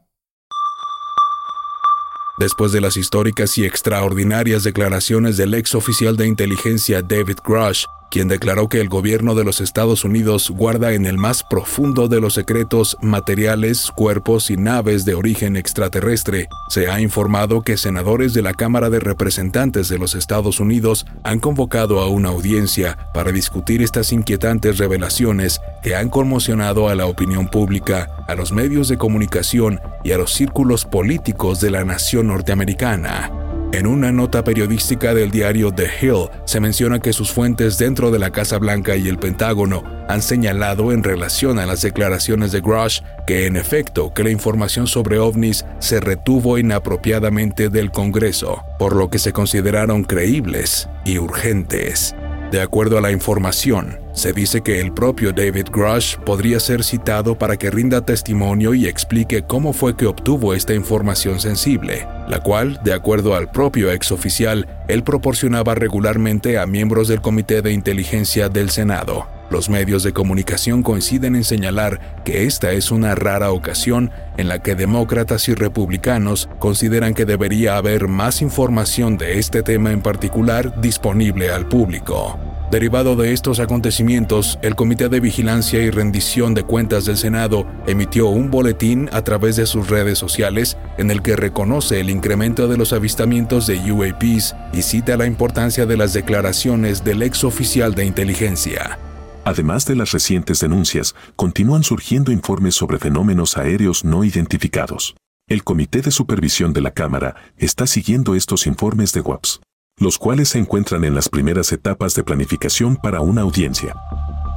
Después 2.37 2.73
de 2.73 2.81
las 2.81 2.97
históricas 2.97 3.57
y 3.59 3.64
extraordinarias 3.64 4.64
declaraciones 4.64 5.37
del 5.37 5.54
ex 5.54 5.76
oficial 5.76 6.16
de 6.16 6.26
inteligencia 6.26 7.00
David 7.00 7.38
Grush, 7.47 7.85
quien 8.11 8.28
declaró 8.28 8.68
que 8.68 8.80
el 8.80 8.88
gobierno 8.88 9.34
de 9.34 9.44
los 9.44 9.61
Estados 9.61 10.04
Unidos 10.04 10.50
guarda 10.50 10.92
en 10.92 11.06
el 11.06 11.18
más 11.18 11.42
profundo 11.42 12.08
de 12.08 12.20
los 12.20 12.34
secretos 12.34 12.96
materiales, 13.00 13.90
cuerpos 13.90 14.50
y 14.50 14.56
naves 14.56 15.04
de 15.04 15.14
origen 15.14 15.56
extraterrestre. 15.56 16.49
Se 16.68 16.88
ha 16.88 17.00
informado 17.00 17.62
que 17.62 17.76
senadores 17.76 18.34
de 18.34 18.42
la 18.42 18.54
Cámara 18.54 18.90
de 18.90 19.00
Representantes 19.00 19.88
de 19.88 19.99
los 19.99 20.14
Estados 20.14 20.61
Unidos 20.61 21.06
han 21.23 21.40
convocado 21.40 22.00
a 22.00 22.08
una 22.08 22.30
audiencia 22.30 22.96
para 23.12 23.32
discutir 23.32 23.82
estas 23.82 24.12
inquietantes 24.12 24.78
revelaciones 24.78 25.61
que 25.82 25.96
han 25.96 26.08
conmocionado 26.08 26.88
a 26.88 26.94
la 26.94 27.06
opinión 27.06 27.49
pública, 27.49 28.08
a 28.28 28.34
los 28.34 28.52
medios 28.52 28.88
de 28.88 28.99
comunicación 28.99 29.80
y 30.02 30.12
a 30.12 30.18
los 30.18 30.32
círculos 30.32 30.84
políticos 30.84 31.61
de 31.61 31.70
la 31.70 31.84
nación 31.84 32.28
norteamericana. 32.28 33.53
En 33.75 33.88
una 33.88 34.12
nota 34.12 34.45
periodística 34.45 35.14
del 35.14 35.33
diario 35.33 35.73
The 35.73 35.88
Hill 36.00 36.28
se 36.45 36.61
menciona 36.61 37.00
que 37.00 37.12
sus 37.12 37.33
fuentes 37.33 37.76
dentro 37.76 38.12
de 38.12 38.21
la 38.21 38.31
Casa 38.31 38.59
Blanca 38.59 38.95
y 38.95 39.09
el 39.09 39.19
Pentágono 39.19 39.83
han 40.09 40.23
señalado 40.23 40.93
en 40.93 41.02
relación 41.02 41.59
a 41.59 41.66
las 41.66 41.83
declaraciones 41.83 42.52
de 42.52 42.61
Grush 42.61 43.00
que 43.26 43.47
en 43.47 43.57
efecto 43.57 44.14
que 44.14 44.23
la 44.23 44.31
información 44.31 44.87
sobre 44.87 45.19
ovnis 45.19 45.64
se 45.81 45.99
retuvo 45.99 46.57
inapropiadamente 46.57 47.69
del 47.69 47.90
Congreso, 47.90 48.62
por 48.78 48.95
lo 48.95 49.11
que 49.11 49.19
se 49.19 49.33
consideraron 49.33 50.04
creíbles 50.04 50.88
y 51.04 51.19
urgentes. 51.19 52.14
De 52.54 52.61
acuerdo 52.61 52.99
a 52.99 53.00
la 53.00 53.11
información, 53.11 53.99
se 54.12 54.32
dice 54.32 54.61
que 54.61 54.80
el 54.80 54.94
propio 54.94 55.32
David 55.32 55.70
Grush 55.73 56.18
podría 56.18 56.61
ser 56.61 56.84
citado 56.84 57.37
para 57.37 57.56
que 57.56 57.68
rinda 57.68 58.06
testimonio 58.06 58.75
y 58.75 58.87
explique 58.87 59.42
cómo 59.42 59.73
fue 59.73 59.96
que 59.96 60.06
obtuvo 60.06 60.54
esta 60.54 60.73
información 60.73 61.40
sensible, 61.40 62.06
la 62.28 62.38
cual, 62.38 62.78
de 62.84 62.92
acuerdo 62.92 63.34
al 63.34 63.50
propio 63.50 63.90
exoficial, 63.90 64.68
él 64.87 65.02
proporcionaba 65.02 65.75
regularmente 65.75 66.56
a 66.56 66.64
miembros 66.64 67.08
del 67.08 67.20
Comité 67.20 67.61
de 67.61 67.73
Inteligencia 67.73 68.49
del 68.49 68.70
Senado. 68.70 69.26
Los 69.54 69.70
medios 69.70 70.02
de 70.02 70.12
comunicación 70.12 70.82
coinciden 70.82 71.37
en 71.37 71.44
señalar 71.44 72.00
que 72.25 72.42
esta 72.42 72.73
es 72.73 72.90
una 72.90 73.14
rara 73.14 73.52
ocasión 73.52 74.11
en 74.37 74.49
la 74.49 74.58
que 74.58 74.75
demócratas 74.75 75.49
y 75.49 75.54
republicanos 75.54 76.49
consideran 76.58 77.14
que 77.14 77.25
debería 77.25 77.76
haber 77.76 78.08
más 78.08 78.42
información 78.42 79.16
de 79.16 79.38
este 79.38 79.62
tema 79.62 79.92
en 79.92 80.02
particular 80.02 80.80
disponible 80.80 81.52
al 81.52 81.68
público. 81.68 82.37
Derivado 82.73 83.14
de 83.14 83.32
estos 83.32 83.61
acontecimientos, 83.61 84.58
el 84.61 84.75
Comité 84.75 85.08
de 85.08 85.20
Vigilancia 85.20 85.80
y 85.80 85.90
Rendición 85.90 86.54
de 86.54 86.64
Cuentas 86.64 87.04
del 87.04 87.16
Senado 87.16 87.64
emitió 87.87 88.26
un 88.26 88.50
boletín 88.50 89.08
a 89.12 89.23
través 89.23 89.54
de 89.54 89.66
sus 89.66 89.88
redes 89.88 90.18
sociales 90.18 90.76
en 90.99 91.12
el 91.12 91.23
que 91.23 91.37
reconoce 91.37 92.00
el 92.00 92.11
incremento 92.11 92.66
de 92.66 92.76
los 92.76 92.92
avistamientos 92.92 93.68
de 93.68 93.92
UAPs 93.92 94.56
y 94.73 94.82
cita 94.82 95.16
la 95.16 95.26
importancia 95.26 95.87
de 95.87 95.96
las 95.96 96.12
declaraciones 96.12 97.04
del 97.04 97.23
ex 97.23 97.44
oficial 97.44 97.94
de 97.94 98.04
inteligencia. 98.04 98.99
Además 99.44 99.84
de 99.86 99.94
las 99.94 100.12
recientes 100.12 100.60
denuncias, 100.60 101.14
continúan 101.36 101.84
surgiendo 101.84 102.32
informes 102.32 102.74
sobre 102.74 102.98
fenómenos 102.98 103.56
aéreos 103.58 104.04
no 104.04 104.24
identificados. 104.24 105.14
El 105.46 105.62
Comité 105.62 106.00
de 106.00 106.10
Supervisión 106.10 106.72
de 106.72 106.80
la 106.80 106.92
Cámara 106.92 107.36
está 107.58 107.86
siguiendo 107.86 108.34
estos 108.34 108.66
informes 108.66 109.12
de 109.12 109.20
WAPS, 109.20 109.60
los 109.98 110.16
cuales 110.16 110.48
se 110.48 110.58
encuentran 110.58 111.04
en 111.04 111.14
las 111.14 111.28
primeras 111.28 111.70
etapas 111.72 112.14
de 112.14 112.24
planificación 112.24 112.96
para 112.96 113.20
una 113.20 113.42
audiencia. 113.42 113.94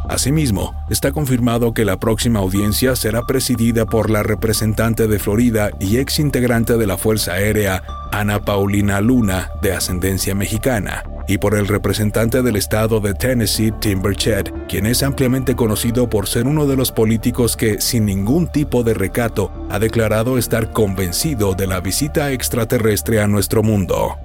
Asimismo, 0.10 0.74
está 0.90 1.12
confirmado 1.12 1.74
que 1.74 1.84
la 1.84 2.00
próxima 2.00 2.40
audiencia 2.40 2.96
será 2.96 3.26
presidida 3.26 3.86
por 3.86 4.10
la 4.10 4.24
representante 4.24 5.10
de 5.10 5.20
Florida 5.20 5.72
y 5.82 5.98
ex 5.98 6.20
integrante 6.20 6.78
de 6.78 6.88
la 6.88 6.98
Fuerza 6.98 7.34
Aérea, 7.34 7.84
Ana 8.14 8.46
Paulina 8.46 9.02
Luna, 9.02 9.52
de 9.62 9.74
ascendencia 9.74 10.34
mexicana, 10.34 11.04
y 11.28 11.38
por 11.38 11.56
el 11.56 11.68
representante 11.68 12.42
del 12.42 12.56
estado 12.56 13.00
de 13.02 13.14
Tennessee, 13.14 13.74
Tim 13.80 14.02
Burchett, 14.02 14.52
quien 14.68 14.86
es 14.86 15.04
ampliamente 15.04 15.56
conocido 15.56 16.10
por 16.10 16.28
ser 16.28 16.48
uno 16.48 16.66
de 16.66 16.78
los 16.78 16.92
políticos 16.92 17.58
que, 17.58 17.82
sin 17.82 18.06
ningún 18.06 18.48
tipo 18.48 18.84
de 18.84 18.94
recato, 18.94 19.52
ha 19.70 19.78
declarado 19.78 20.38
estar 20.38 20.72
convencido 20.72 21.54
de 21.54 21.68
la 21.68 21.82
visita 21.82 22.32
extraterrestre 22.32 23.22
a 23.22 23.28
nuestro 23.28 23.62
mundo. 23.62 24.18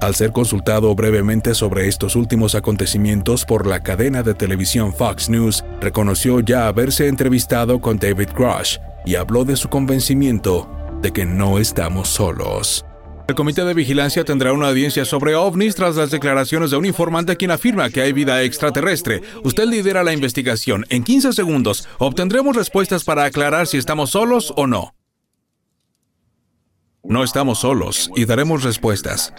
Al 0.00 0.14
ser 0.14 0.32
consultado 0.32 0.94
brevemente 0.94 1.54
sobre 1.54 1.86
estos 1.86 2.16
últimos 2.16 2.54
acontecimientos 2.54 3.44
por 3.44 3.66
la 3.66 3.80
cadena 3.80 4.22
de 4.22 4.34
televisión 4.34 4.94
Fox 4.94 5.28
News, 5.28 5.64
reconoció 5.80 6.40
ya 6.40 6.68
haberse 6.68 7.08
entrevistado 7.08 7.80
con 7.80 7.98
David 7.98 8.30
Grush 8.34 8.78
y 9.04 9.16
habló 9.16 9.44
de 9.44 9.56
su 9.56 9.68
convencimiento 9.68 10.70
de 11.02 11.12
que 11.12 11.26
no 11.26 11.58
estamos 11.58 12.08
solos. 12.08 12.84
El 13.30 13.36
Comité 13.36 13.64
de 13.64 13.74
Vigilancia 13.74 14.24
tendrá 14.24 14.52
una 14.52 14.70
audiencia 14.70 15.04
sobre 15.04 15.36
ovnis 15.36 15.76
tras 15.76 15.94
las 15.94 16.10
declaraciones 16.10 16.72
de 16.72 16.76
un 16.78 16.84
informante 16.84 17.36
quien 17.36 17.52
afirma 17.52 17.88
que 17.88 18.00
hay 18.00 18.12
vida 18.12 18.42
extraterrestre. 18.42 19.22
Usted 19.44 19.66
lidera 19.66 20.02
la 20.02 20.12
investigación. 20.12 20.84
En 20.88 21.04
15 21.04 21.32
segundos 21.32 21.86
obtendremos 21.98 22.56
respuestas 22.56 23.04
para 23.04 23.22
aclarar 23.22 23.68
si 23.68 23.76
estamos 23.76 24.10
solos 24.10 24.52
o 24.56 24.66
no. 24.66 24.99
No 27.02 27.24
estamos 27.24 27.60
solos 27.60 28.10
y 28.14 28.26
daremos 28.26 28.62
respuestas. 28.62 29.32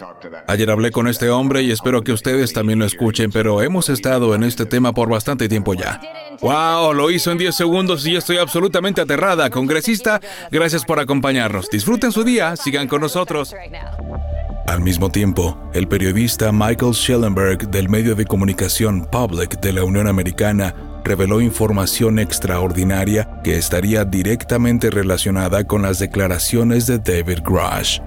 Ayer 0.48 0.70
hablé 0.70 0.90
con 0.90 1.06
este 1.06 1.30
hombre 1.30 1.62
y 1.62 1.70
espero 1.70 2.02
que 2.02 2.12
ustedes 2.12 2.52
también 2.52 2.80
lo 2.80 2.84
escuchen, 2.84 3.30
pero 3.30 3.62
hemos 3.62 3.88
estado 3.88 4.34
en 4.34 4.42
este 4.42 4.66
tema 4.66 4.92
por 4.92 5.08
bastante 5.08 5.48
tiempo 5.48 5.72
ya. 5.74 6.00
¡Wow! 6.40 6.92
Lo 6.92 7.10
hizo 7.10 7.30
en 7.30 7.38
10 7.38 7.54
segundos 7.54 8.04
y 8.06 8.16
estoy 8.16 8.38
absolutamente 8.38 9.00
aterrada. 9.00 9.48
Congresista, 9.48 10.20
gracias 10.50 10.84
por 10.84 10.98
acompañarnos. 10.98 11.70
Disfruten 11.70 12.10
su 12.10 12.24
día, 12.24 12.56
sigan 12.56 12.88
con 12.88 13.00
nosotros. 13.00 13.54
Al 14.66 14.80
mismo 14.80 15.10
tiempo, 15.10 15.56
el 15.72 15.86
periodista 15.86 16.50
Michael 16.52 16.94
Schellenberg 16.94 17.70
del 17.70 17.88
medio 17.88 18.14
de 18.14 18.24
comunicación 18.24 19.06
Public 19.10 19.60
de 19.60 19.72
la 19.72 19.84
Unión 19.84 20.08
Americana 20.08 20.74
reveló 21.04 21.40
información 21.40 22.18
extraordinaria 22.18 23.28
que 23.42 23.56
estaría 23.56 24.04
directamente 24.04 24.90
relacionada 24.90 25.64
con 25.64 25.82
las 25.82 25.98
declaraciones 25.98 26.86
de 26.86 26.98
David 26.98 27.40
Grush. 27.44 28.00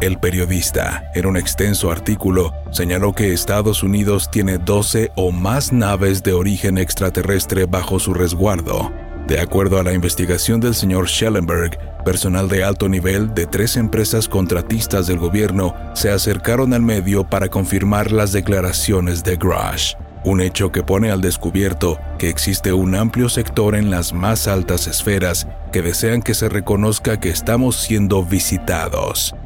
El 0.00 0.18
periodista, 0.18 1.10
en 1.14 1.24
un 1.24 1.38
extenso 1.38 1.90
artículo, 1.90 2.52
señaló 2.70 3.14
que 3.14 3.32
Estados 3.32 3.82
Unidos 3.82 4.30
tiene 4.30 4.58
12 4.58 5.12
o 5.16 5.32
más 5.32 5.72
naves 5.72 6.22
de 6.22 6.34
origen 6.34 6.76
extraterrestre 6.76 7.64
bajo 7.64 7.98
su 7.98 8.12
resguardo. 8.12 8.92
De 9.26 9.40
acuerdo 9.40 9.80
a 9.80 9.82
la 9.82 9.94
investigación 9.94 10.60
del 10.60 10.74
señor 10.74 11.08
Schellenberg, 11.08 11.78
personal 12.04 12.48
de 12.48 12.62
alto 12.62 12.90
nivel 12.90 13.32
de 13.34 13.46
tres 13.46 13.76
empresas 13.76 14.28
contratistas 14.28 15.06
del 15.06 15.18
gobierno 15.18 15.74
se 15.94 16.10
acercaron 16.10 16.74
al 16.74 16.82
medio 16.82 17.24
para 17.24 17.48
confirmar 17.48 18.12
las 18.12 18.32
declaraciones 18.32 19.24
de 19.24 19.36
Grush 19.36 19.94
un 20.26 20.40
hecho 20.40 20.72
que 20.72 20.82
pone 20.82 21.12
al 21.12 21.20
descubierto 21.20 22.00
que 22.18 22.28
existe 22.28 22.72
un 22.72 22.96
amplio 22.96 23.28
sector 23.28 23.76
en 23.76 23.90
las 23.90 24.12
más 24.12 24.48
altas 24.48 24.88
esferas 24.88 25.46
que 25.72 25.82
desean 25.82 26.20
que 26.20 26.34
se 26.34 26.48
reconozca 26.48 27.20
que 27.20 27.30
estamos 27.30 27.76
siendo 27.76 28.24
visitados. 28.24 29.36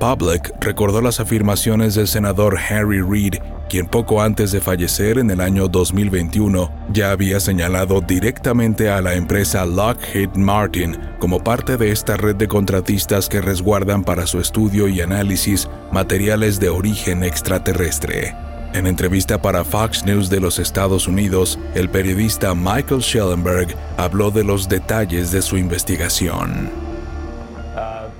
Public 0.00 0.52
recordó 0.60 1.00
las 1.00 1.20
afirmaciones 1.20 1.94
del 1.94 2.08
senador 2.08 2.58
Harry 2.58 3.00
Reid, 3.00 3.36
quien 3.68 3.86
poco 3.86 4.22
antes 4.22 4.50
de 4.50 4.60
fallecer 4.60 5.18
en 5.18 5.30
el 5.30 5.40
año 5.40 5.68
2021 5.68 6.68
ya 6.92 7.12
había 7.12 7.38
señalado 7.38 8.00
directamente 8.00 8.90
a 8.90 9.00
la 9.00 9.14
empresa 9.14 9.64
Lockheed 9.64 10.34
Martin 10.34 10.98
como 11.20 11.44
parte 11.44 11.76
de 11.76 11.92
esta 11.92 12.16
red 12.16 12.34
de 12.34 12.48
contratistas 12.48 13.28
que 13.28 13.40
resguardan 13.40 14.02
para 14.02 14.26
su 14.26 14.40
estudio 14.40 14.88
y 14.88 15.00
análisis 15.00 15.68
materiales 15.92 16.58
de 16.58 16.70
origen 16.70 17.22
extraterrestre. 17.22 18.34
En 18.74 18.88
entrevista 18.88 19.40
para 19.40 19.62
Fox 19.62 20.04
News 20.04 20.28
de 20.28 20.40
los 20.40 20.58
Estados 20.58 21.06
Unidos, 21.06 21.60
el 21.76 21.88
periodista 21.88 22.56
Michael 22.56 23.02
Schellenberg 23.02 23.68
habló 23.96 24.32
de 24.32 24.42
los 24.42 24.68
detalles 24.68 25.30
de 25.30 25.42
su 25.42 25.56
investigación. 25.56 26.70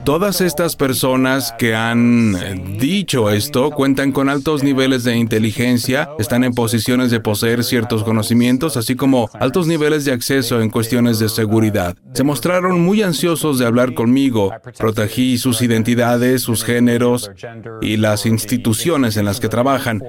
Todas 0.05 0.41
estas 0.41 0.77
personas 0.77 1.53
que 1.59 1.75
han 1.75 2.37
eh, 2.37 2.77
dicho 2.79 3.31
esto 3.31 3.71
cuentan 3.71 4.13
con 4.13 4.29
altos 4.29 4.63
niveles 4.63 5.03
de 5.03 5.17
inteligencia, 5.17 6.11
están 6.21 6.45
en 6.45 6.53
posiciones 6.53 7.11
de 7.11 7.19
poseer 7.19 7.65
ciertos 7.65 8.05
conocimientos, 8.05 8.77
así 8.77 8.95
como 8.95 9.31
altos 9.33 9.67
niveles 9.67 10.05
de 10.05 10.13
acceso 10.13 10.61
en 10.61 10.71
cuestiones 10.71 11.19
de 11.19 11.31
seguridad. 11.31 11.97
Se 12.13 12.23
mostraron 12.23 12.81
muy 12.81 13.03
ansiosos 13.03 13.59
de 13.59 13.67
hablar 13.67 13.95
conmigo, 13.95 14.53
protegí 14.79 15.37
sus 15.39 15.63
identidades, 15.63 16.43
sus 16.43 16.63
géneros 16.63 17.33
y 17.81 17.97
las 17.97 18.25
instituciones 18.27 19.17
en 19.17 19.25
las 19.25 19.41
que 19.41 19.49
trabajan 19.49 20.01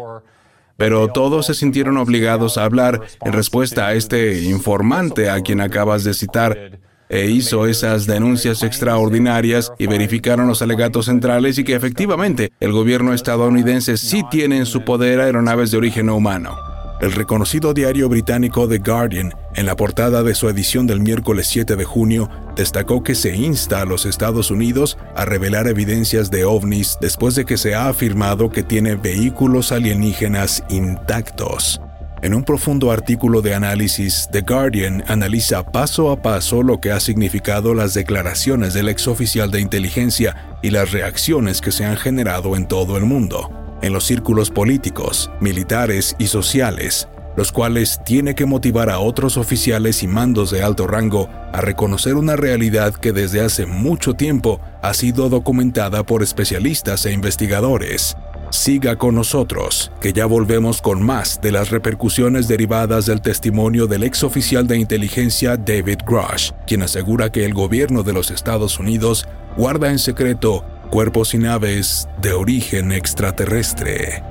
pero 0.77 1.07
todos 1.07 1.45
se 1.45 1.53
sintieron 1.53 1.97
obligados 1.97 2.57
a 2.57 2.65
hablar 2.65 3.01
en 3.23 3.33
respuesta 3.33 3.87
a 3.87 3.93
este 3.93 4.43
informante 4.43 5.29
a 5.29 5.41
quien 5.41 5.61
acabas 5.61 6.03
de 6.03 6.13
citar 6.13 6.79
e 7.07 7.27
hizo 7.27 7.67
esas 7.67 8.07
denuncias 8.07 8.63
extraordinarias 8.63 9.71
y 9.77 9.87
verificaron 9.87 10.47
los 10.47 10.61
alegatos 10.61 11.05
centrales 11.05 11.57
y 11.57 11.63
que 11.63 11.75
efectivamente 11.75 12.51
el 12.59 12.71
gobierno 12.71 13.13
estadounidense 13.13 13.97
sí 13.97 14.23
tiene 14.31 14.57
en 14.57 14.65
su 14.65 14.83
poder 14.83 15.19
aeronaves 15.19 15.71
de 15.71 15.77
origen 15.77 16.09
humano. 16.09 16.74
El 17.01 17.11
reconocido 17.11 17.73
diario 17.73 18.07
británico 18.07 18.69
The 18.69 18.77
Guardian, 18.77 19.33
en 19.53 19.65
la 19.65 19.75
portada 19.75 20.23
de 20.23 20.33
su 20.33 20.47
edición 20.47 20.87
del 20.87 21.01
miércoles 21.01 21.47
7 21.47 21.75
de 21.75 21.83
junio, 21.83 22.29
destacó 22.55 23.03
que 23.03 23.15
se 23.15 23.35
insta 23.35 23.81
a 23.81 23.85
los 23.85 24.05
Estados 24.05 24.49
Unidos 24.49 24.97
a 25.13 25.25
revelar 25.25 25.67
evidencias 25.67 26.31
de 26.31 26.45
ovnis 26.45 26.97
después 27.01 27.35
de 27.35 27.43
que 27.43 27.57
se 27.57 27.75
ha 27.75 27.89
afirmado 27.89 28.49
que 28.49 28.63
tiene 28.63 28.95
vehículos 28.95 29.73
alienígenas 29.73 30.63
intactos. 30.69 31.81
En 32.21 32.33
un 32.33 32.45
profundo 32.45 32.91
artículo 32.91 33.41
de 33.41 33.53
análisis, 33.53 34.29
The 34.31 34.41
Guardian 34.41 35.03
analiza 35.07 35.69
paso 35.69 36.11
a 36.11 36.21
paso 36.21 36.63
lo 36.63 36.79
que 36.79 36.91
ha 36.91 37.01
significado 37.01 37.73
las 37.73 37.93
declaraciones 37.93 38.73
del 38.73 38.87
exoficial 38.87 39.51
de 39.51 39.59
inteligencia 39.59 40.57
y 40.61 40.69
las 40.69 40.91
reacciones 40.93 41.59
que 41.59 41.73
se 41.73 41.83
han 41.83 41.97
generado 41.97 42.55
en 42.55 42.67
todo 42.67 42.95
el 42.95 43.03
mundo 43.03 43.64
en 43.81 43.93
los 43.93 44.05
círculos 44.05 44.51
políticos, 44.51 45.31
militares 45.39 46.15
y 46.19 46.27
sociales, 46.27 47.07
los 47.35 47.51
cuales 47.51 47.99
tiene 48.05 48.35
que 48.35 48.45
motivar 48.45 48.89
a 48.89 48.99
otros 48.99 49.37
oficiales 49.37 50.03
y 50.03 50.07
mandos 50.07 50.51
de 50.51 50.63
alto 50.63 50.87
rango 50.87 51.29
a 51.53 51.61
reconocer 51.61 52.15
una 52.15 52.35
realidad 52.35 52.93
que 52.93 53.11
desde 53.11 53.41
hace 53.41 53.65
mucho 53.65 54.13
tiempo 54.13 54.59
ha 54.81 54.93
sido 54.93 55.29
documentada 55.29 56.03
por 56.03 56.23
especialistas 56.23 57.05
e 57.05 57.11
investigadores. 57.11 58.15
Siga 58.51 58.95
con 58.95 59.15
nosotros, 59.15 59.91
que 59.99 60.13
ya 60.13 60.27
volvemos 60.27 60.81
con 60.81 61.03
más 61.03 61.41
de 61.41 61.51
las 61.51 61.71
repercusiones 61.71 62.47
derivadas 62.47 63.05
del 63.05 63.19
testimonio 63.19 63.87
del 63.87 64.03
ex 64.03 64.23
oficial 64.23 64.67
de 64.67 64.77
inteligencia 64.77 65.57
David 65.57 65.99
Grush, 66.05 66.51
quien 66.65 66.83
asegura 66.83 67.31
que 67.31 67.43
el 67.43 67.53
gobierno 67.53 68.03
de 68.03 68.13
los 68.13 68.31
Estados 68.31 68.79
Unidos 68.79 69.27
guarda 69.57 69.89
en 69.89 69.99
secreto 69.99 70.63
cuerpos 70.89 71.33
y 71.33 71.37
naves 71.37 72.07
de 72.21 72.33
origen 72.33 72.91
extraterrestre. 72.91 74.23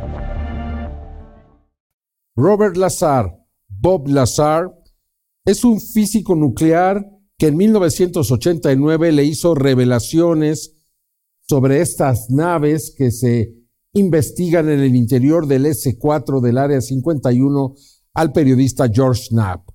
Robert 2.36 2.76
Lazar, 2.76 3.36
Bob 3.68 4.08
Lazar, 4.08 4.74
es 5.44 5.64
un 5.64 5.80
físico 5.80 6.34
nuclear 6.34 7.04
que 7.38 7.48
en 7.48 7.56
1989 7.56 9.12
le 9.12 9.24
hizo 9.24 9.54
revelaciones 9.54 10.74
sobre 11.42 11.80
estas 11.80 12.30
naves 12.30 12.94
que 12.96 13.10
se 13.10 13.54
investigan 13.92 14.68
en 14.68 14.80
el 14.80 14.96
interior 14.96 15.46
del 15.46 15.66
S4 15.66 16.40
del 16.40 16.58
Área 16.58 16.80
51 16.80 17.74
al 18.14 18.32
periodista 18.32 18.88
George 18.88 19.28
Knapp. 19.28 19.68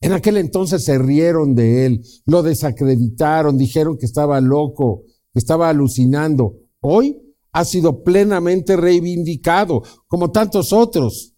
En 0.00 0.12
aquel 0.12 0.36
entonces 0.36 0.84
se 0.84 0.98
rieron 0.98 1.54
de 1.54 1.86
él, 1.86 2.02
lo 2.26 2.42
desacreditaron, 2.42 3.56
dijeron 3.56 3.96
que 3.98 4.06
estaba 4.06 4.40
loco, 4.40 5.04
estaba 5.34 5.68
alucinando. 5.68 6.58
Hoy 6.80 7.18
ha 7.52 7.64
sido 7.64 8.02
plenamente 8.02 8.76
reivindicado, 8.76 9.82
como 10.06 10.30
tantos 10.30 10.72
otros. 10.72 11.34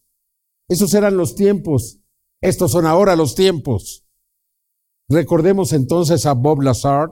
Esos 0.68 0.94
eran 0.94 1.16
los 1.16 1.34
tiempos. 1.34 2.00
Estos 2.40 2.72
son 2.72 2.86
ahora 2.86 3.16
los 3.16 3.34
tiempos. 3.34 4.06
Recordemos 5.08 5.72
entonces 5.72 6.24
a 6.26 6.34
Bob 6.34 6.62
Lazar. 6.62 7.10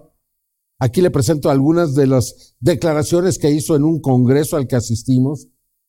Aquí 0.79 1.01
le 1.01 1.11
presento 1.11 1.51
algunas 1.51 1.95
de 1.95 2.07
las 2.07 2.57
declaraciones 2.61 3.39
que 3.39 3.51
hizo 3.51 3.77
en 3.77 3.85
un 3.85 4.01
congreso 4.01 4.57
al 4.57 4.67
que 4.67 4.77
asistimos, 4.77 5.49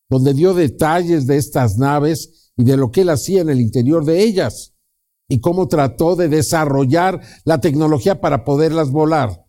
donde 0.10 0.34
dio 0.34 0.54
detalles 0.54 1.26
de 1.26 1.38
estas 1.38 1.78
naves 1.78 2.52
y 2.58 2.64
de 2.64 2.78
lo 2.78 2.92
que 2.92 3.02
él 3.02 3.10
hacía 3.10 3.42
en 3.42 3.50
el 3.50 3.62
interior 3.62 4.06
de 4.06 4.22
ellas 4.22 4.74
y 5.28 5.40
cómo 5.40 5.68
trató 5.68 6.16
de 6.16 6.28
desarrollar 6.28 7.22
la 7.46 7.60
tecnología 7.60 8.22
para 8.22 8.44
poderlas 8.44 8.92
volar. 8.92 9.43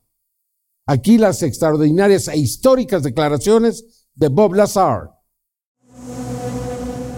Aquí 0.86 1.16
las 1.16 1.42
extraordinarias 1.42 2.28
e 2.28 2.36
históricas 2.36 3.02
declaraciones 3.02 4.06
de 4.14 4.28
Bob 4.28 4.54
Lazar. 4.54 5.12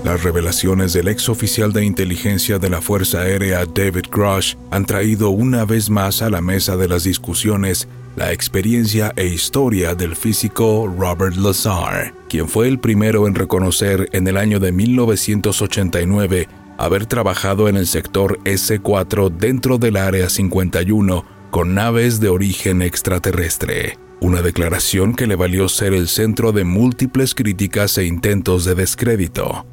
Las 0.05 0.23
revelaciones 0.23 0.93
del 0.93 1.09
ex 1.09 1.29
oficial 1.29 1.73
de 1.73 1.85
inteligencia 1.85 2.61
de 2.61 2.71
la 2.71 2.81
Fuerza 2.81 3.23
Aérea 3.23 3.67
David 3.67 4.07
Grush 4.13 4.55
han 4.71 4.87
traído 4.87 5.31
una 5.31 5.65
vez 5.65 5.91
más 5.91 6.23
a 6.23 6.31
la 6.31 6.41
mesa 6.41 6.77
de 6.77 6.87
las 6.87 7.03
discusiones 7.03 7.89
la 8.15 8.33
experiencia 8.33 9.13
e 9.17 9.27
historia 9.27 9.97
del 9.97 10.15
físico 10.15 10.87
Robert 10.87 11.35
Lazar, 11.35 12.15
quien 12.29 12.49
fue 12.49 12.69
el 12.69 12.79
primero 12.79 13.27
en 13.27 13.35
reconocer 13.35 14.09
en 14.13 14.29
el 14.29 14.37
año 14.37 14.61
de 14.61 14.71
1989 14.71 16.49
haber 16.79 17.07
trabajado 17.07 17.69
en 17.69 17.77
el 17.77 17.89
sector 17.89 18.39
S4 18.45 19.31
dentro 19.31 19.79
del 19.79 19.97
Área 19.97 20.31
51 20.31 21.36
con 21.57 21.73
naves 21.73 22.21
de 22.21 22.29
origen 22.29 22.83
extraterrestre. 22.83 23.97
Una 24.21 24.43
declaración 24.43 25.15
que 25.15 25.27
le 25.27 25.37
valió 25.37 25.71
ser 25.71 25.95
el 25.95 26.07
centro 26.07 26.53
de 26.53 26.65
múltiples 26.65 27.35
críticas 27.35 27.97
e 27.97 28.05
intentos 28.05 28.67
de 28.67 28.75
descrédito. 28.75 29.65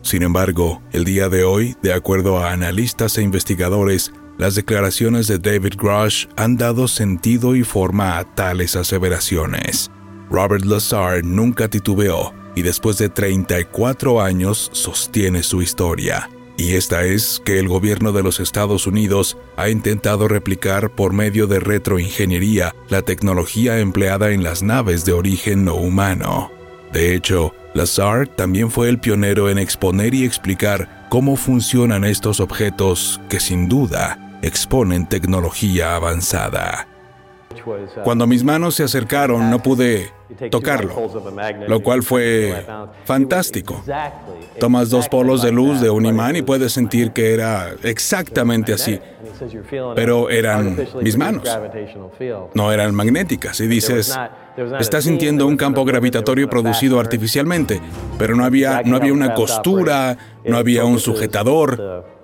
Sin 0.00 0.22
embargo, 0.22 0.80
el 0.92 1.04
día 1.04 1.28
de 1.28 1.44
hoy, 1.44 1.76
de 1.82 1.92
acuerdo 1.92 2.38
a 2.38 2.52
analistas 2.52 3.18
e 3.18 3.22
investigadores, 3.22 4.14
las 4.38 4.54
declaraciones 4.54 5.26
de 5.26 5.38
David 5.38 5.74
Grush 5.76 6.26
han 6.36 6.56
dado 6.56 6.88
sentido 6.88 7.54
y 7.54 7.64
forma 7.64 8.16
a 8.16 8.24
tales 8.24 8.74
aseveraciones. 8.74 9.90
Robert 10.30 10.64
Lazar 10.64 11.22
nunca 11.22 11.68
titubeó 11.68 12.32
y 12.54 12.62
después 12.62 12.96
de 12.96 13.10
34 13.10 14.22
años 14.22 14.70
sostiene 14.72 15.42
su 15.42 15.60
historia. 15.60 16.30
Y 16.56 16.74
esta 16.74 17.04
es 17.04 17.42
que 17.44 17.58
el 17.58 17.68
gobierno 17.68 18.12
de 18.12 18.22
los 18.22 18.40
Estados 18.40 18.86
Unidos 18.86 19.36
ha 19.56 19.68
intentado 19.68 20.26
replicar 20.26 20.90
por 20.90 21.12
medio 21.12 21.46
de 21.46 21.60
retroingeniería 21.60 22.74
la 22.88 23.02
tecnología 23.02 23.78
empleada 23.78 24.30
en 24.30 24.42
las 24.42 24.62
naves 24.62 25.04
de 25.04 25.12
origen 25.12 25.66
no 25.66 25.74
humano. 25.74 26.50
De 26.92 27.14
hecho, 27.14 27.54
Lazar 27.74 28.26
también 28.26 28.70
fue 28.70 28.88
el 28.88 28.98
pionero 28.98 29.50
en 29.50 29.58
exponer 29.58 30.14
y 30.14 30.24
explicar 30.24 31.06
cómo 31.10 31.36
funcionan 31.36 32.04
estos 32.04 32.40
objetos 32.40 33.20
que 33.28 33.38
sin 33.38 33.68
duda 33.68 34.38
exponen 34.40 35.06
tecnología 35.06 35.94
avanzada. 35.94 36.88
Cuando 38.04 38.26
mis 38.26 38.44
manos 38.44 38.74
se 38.74 38.84
acercaron 38.84 39.50
no 39.50 39.62
pude 39.62 40.10
tocarlo, 40.50 40.94
lo 41.66 41.80
cual 41.80 42.02
fue 42.02 42.66
fantástico. 43.04 43.82
Tomas 44.58 44.90
dos 44.90 45.08
polos 45.08 45.42
de 45.42 45.52
luz 45.52 45.80
de 45.80 45.90
un 45.90 46.06
imán 46.06 46.36
y 46.36 46.42
puedes 46.42 46.72
sentir 46.72 47.12
que 47.12 47.34
era 47.34 47.74
exactamente 47.82 48.72
así, 48.72 48.98
pero 49.94 50.30
eran 50.30 50.76
mis 51.00 51.16
manos, 51.16 51.48
no 52.54 52.72
eran 52.72 52.94
magnéticas. 52.94 53.60
Y 53.60 53.66
dices, 53.66 54.18
estás 54.78 55.04
sintiendo 55.04 55.46
un 55.46 55.56
campo 55.56 55.84
gravitatorio 55.84 56.48
producido 56.48 56.98
artificialmente, 56.98 57.80
pero 58.18 58.34
no 58.34 58.44
había, 58.44 58.82
no 58.84 58.96
había 58.96 59.12
una 59.12 59.34
costura, 59.34 60.16
no 60.44 60.56
había 60.56 60.84
un 60.84 60.98
sujetador. 60.98 62.15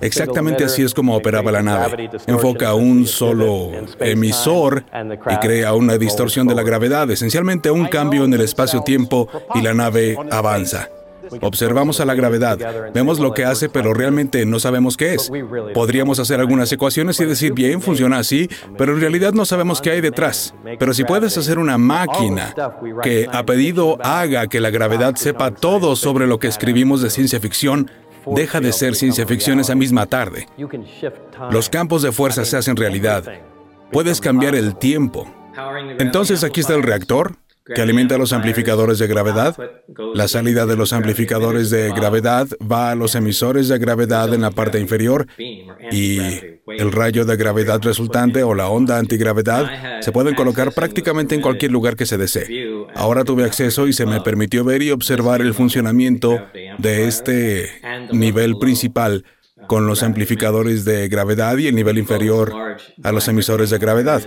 Exactamente 0.00 0.64
así 0.64 0.82
es 0.82 0.94
como 0.94 1.16
operaba 1.16 1.50
la 1.52 1.62
nave. 1.62 2.10
Enfoca 2.26 2.74
un 2.74 3.06
solo 3.06 3.72
emisor 4.00 4.84
y 5.30 5.36
crea 5.36 5.74
una 5.74 5.98
distorsión 5.98 6.46
de 6.46 6.54
la 6.54 6.62
gravedad, 6.62 7.10
esencialmente 7.10 7.70
un 7.70 7.86
cambio 7.86 8.24
en 8.24 8.34
el 8.34 8.40
espacio-tiempo 8.40 9.28
y 9.54 9.62
la 9.62 9.74
nave 9.74 10.16
avanza. 10.30 10.88
Observamos 11.40 12.00
a 12.00 12.04
la 12.04 12.14
gravedad, 12.14 12.58
vemos 12.92 13.18
lo 13.18 13.32
que 13.32 13.44
hace, 13.44 13.68
pero 13.68 13.94
realmente 13.94 14.46
no 14.46 14.60
sabemos 14.60 14.96
qué 14.96 15.14
es. 15.14 15.30
Podríamos 15.74 16.18
hacer 16.18 16.40
algunas 16.40 16.70
ecuaciones 16.72 17.18
y 17.20 17.24
decir, 17.24 17.52
bien, 17.52 17.80
funciona 17.80 18.18
así, 18.18 18.48
pero 18.78 18.94
en 18.94 19.00
realidad 19.00 19.32
no 19.32 19.44
sabemos 19.44 19.80
qué 19.80 19.90
hay 19.90 20.00
detrás. 20.00 20.54
Pero 20.78 20.94
si 20.94 21.04
puedes 21.04 21.36
hacer 21.36 21.58
una 21.58 21.78
máquina 21.78 22.54
que 23.02 23.28
a 23.30 23.44
pedido 23.44 23.98
haga 24.02 24.46
que 24.46 24.60
la 24.60 24.70
gravedad 24.70 25.16
sepa 25.16 25.50
todo 25.50 25.96
sobre 25.96 26.26
lo 26.26 26.38
que 26.38 26.48
escribimos 26.48 27.02
de 27.02 27.10
ciencia 27.10 27.40
ficción, 27.40 27.90
deja 28.34 28.60
de 28.60 28.72
ser 28.72 28.94
ciencia 28.94 29.26
ficción 29.26 29.60
esa 29.60 29.74
misma 29.74 30.06
tarde. 30.06 30.46
Los 31.50 31.68
campos 31.68 32.02
de 32.02 32.12
fuerza 32.12 32.44
se 32.44 32.56
hacen 32.56 32.76
realidad. 32.76 33.24
Puedes 33.92 34.20
cambiar 34.20 34.54
el 34.54 34.76
tiempo. 34.76 35.30
Entonces 35.98 36.44
aquí 36.44 36.60
está 36.60 36.74
el 36.74 36.82
reactor, 36.82 37.36
que 37.74 37.82
alimenta 37.82 38.16
los 38.16 38.32
amplificadores 38.32 38.98
de 38.98 39.06
gravedad. 39.06 39.56
La 40.14 40.28
salida 40.28 40.66
de 40.66 40.76
los 40.76 40.92
amplificadores 40.92 41.70
de 41.70 41.90
gravedad 41.90 42.46
va 42.60 42.90
a 42.90 42.94
los 42.94 43.14
emisores 43.14 43.68
de 43.68 43.78
gravedad 43.78 44.32
en 44.32 44.42
la 44.42 44.50
parte 44.50 44.78
inferior 44.78 45.26
y 45.90 46.18
el 46.68 46.92
rayo 46.92 47.24
de 47.24 47.36
gravedad 47.36 47.80
resultante 47.82 48.42
o 48.42 48.54
la 48.54 48.68
onda 48.68 48.98
antigravedad 48.98 50.00
se 50.00 50.12
pueden 50.12 50.34
colocar 50.34 50.72
prácticamente 50.72 51.34
en 51.34 51.40
cualquier 51.40 51.72
lugar 51.72 51.96
que 51.96 52.06
se 52.06 52.18
desee. 52.18 52.86
Ahora 52.94 53.24
tuve 53.24 53.44
acceso 53.44 53.88
y 53.88 53.92
se 53.92 54.06
me 54.06 54.20
permitió 54.20 54.62
ver 54.64 54.82
y 54.82 54.90
observar 54.90 55.40
el 55.40 55.52
funcionamiento 55.52 56.40
de 56.78 57.06
este 57.06 57.70
nivel 58.12 58.58
principal 58.58 59.24
con 59.66 59.86
los 59.86 60.02
amplificadores 60.02 60.84
de 60.84 61.08
gravedad 61.08 61.56
y 61.58 61.66
el 61.66 61.74
nivel 61.74 61.98
inferior 61.98 62.52
a 63.02 63.12
los 63.12 63.28
emisores 63.28 63.70
de 63.70 63.78
gravedad. 63.78 64.22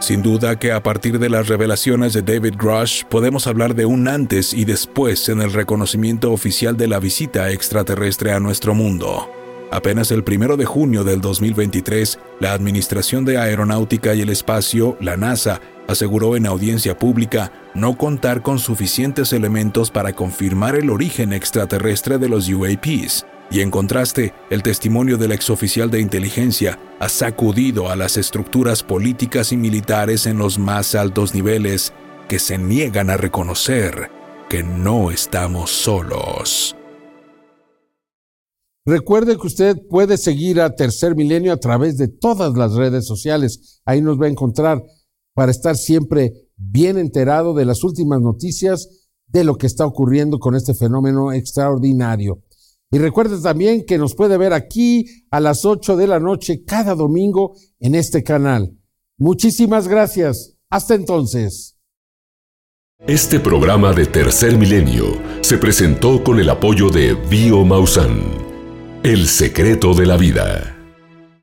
Sin 0.00 0.22
duda 0.22 0.58
que 0.58 0.70
a 0.70 0.82
partir 0.82 1.18
de 1.18 1.30
las 1.30 1.48
revelaciones 1.48 2.12
de 2.12 2.20
David 2.20 2.56
Grush 2.58 3.04
podemos 3.04 3.46
hablar 3.46 3.74
de 3.74 3.86
un 3.86 4.06
antes 4.06 4.52
y 4.52 4.66
después 4.66 5.30
en 5.30 5.40
el 5.40 5.52
reconocimiento 5.52 6.30
oficial 6.30 6.76
de 6.76 6.88
la 6.88 7.00
visita 7.00 7.50
extraterrestre 7.50 8.32
a 8.32 8.40
nuestro 8.40 8.74
mundo. 8.74 9.43
Apenas 9.74 10.12
el 10.12 10.22
1 10.24 10.56
de 10.56 10.66
junio 10.66 11.02
del 11.02 11.20
2023, 11.20 12.20
la 12.38 12.52
Administración 12.52 13.24
de 13.24 13.38
Aeronáutica 13.38 14.14
y 14.14 14.20
el 14.20 14.28
Espacio, 14.28 14.96
la 15.00 15.16
NASA, 15.16 15.60
aseguró 15.88 16.36
en 16.36 16.46
audiencia 16.46 16.96
pública 16.96 17.50
no 17.74 17.98
contar 17.98 18.40
con 18.40 18.60
suficientes 18.60 19.32
elementos 19.32 19.90
para 19.90 20.12
confirmar 20.12 20.76
el 20.76 20.90
origen 20.90 21.32
extraterrestre 21.32 22.18
de 22.18 22.28
los 22.28 22.48
UAPs. 22.48 23.26
Y 23.50 23.62
en 23.62 23.72
contraste, 23.72 24.32
el 24.48 24.62
testimonio 24.62 25.16
del 25.16 25.32
exoficial 25.32 25.90
de 25.90 25.98
inteligencia 25.98 26.78
ha 27.00 27.08
sacudido 27.08 27.90
a 27.90 27.96
las 27.96 28.16
estructuras 28.16 28.84
políticas 28.84 29.50
y 29.50 29.56
militares 29.56 30.26
en 30.26 30.38
los 30.38 30.56
más 30.56 30.94
altos 30.94 31.34
niveles 31.34 31.92
que 32.28 32.38
se 32.38 32.58
niegan 32.58 33.10
a 33.10 33.16
reconocer 33.16 34.08
que 34.48 34.62
no 34.62 35.10
estamos 35.10 35.72
solos. 35.72 36.76
Recuerde 38.86 39.38
que 39.38 39.46
usted 39.46 39.78
puede 39.88 40.18
seguir 40.18 40.60
a 40.60 40.74
Tercer 40.74 41.16
Milenio 41.16 41.52
a 41.52 41.56
través 41.56 41.96
de 41.96 42.08
todas 42.08 42.54
las 42.54 42.74
redes 42.74 43.06
sociales. 43.06 43.80
Ahí 43.84 44.02
nos 44.02 44.20
va 44.20 44.26
a 44.26 44.30
encontrar 44.30 44.82
para 45.34 45.50
estar 45.50 45.76
siempre 45.76 46.32
bien 46.56 46.98
enterado 46.98 47.54
de 47.54 47.64
las 47.64 47.82
últimas 47.82 48.20
noticias 48.20 49.08
de 49.26 49.44
lo 49.44 49.56
que 49.56 49.66
está 49.66 49.86
ocurriendo 49.86 50.38
con 50.38 50.54
este 50.54 50.74
fenómeno 50.74 51.32
extraordinario. 51.32 52.42
Y 52.90 52.98
recuerde 52.98 53.40
también 53.40 53.84
que 53.84 53.98
nos 53.98 54.14
puede 54.14 54.36
ver 54.36 54.52
aquí 54.52 55.06
a 55.30 55.40
las 55.40 55.64
8 55.64 55.96
de 55.96 56.06
la 56.06 56.20
noche 56.20 56.62
cada 56.64 56.94
domingo 56.94 57.56
en 57.80 57.96
este 57.96 58.22
canal. 58.22 58.78
Muchísimas 59.18 59.88
gracias. 59.88 60.56
Hasta 60.70 60.94
entonces. 60.94 61.76
Este 63.06 63.40
programa 63.40 63.92
de 63.92 64.06
Tercer 64.06 64.56
Milenio 64.56 65.06
se 65.40 65.58
presentó 65.58 66.22
con 66.22 66.38
el 66.38 66.48
apoyo 66.48 66.88
de 66.88 67.14
Bio 67.14 67.64
Mausan, 67.64 68.20
El 69.04 69.28
secreto 69.28 69.92
de 69.92 70.06
la 70.06 70.16
vida. 70.16 70.73